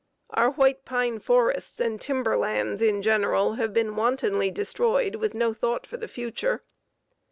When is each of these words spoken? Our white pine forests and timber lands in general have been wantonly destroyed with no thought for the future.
Our 0.31 0.49
white 0.49 0.83
pine 0.83 1.19
forests 1.19 1.79
and 1.79 2.01
timber 2.01 2.35
lands 2.35 2.81
in 2.81 3.03
general 3.03 3.53
have 3.61 3.71
been 3.71 3.95
wantonly 3.95 4.49
destroyed 4.49 5.13
with 5.13 5.35
no 5.35 5.53
thought 5.53 5.85
for 5.85 5.97
the 5.97 6.07
future. 6.07 6.63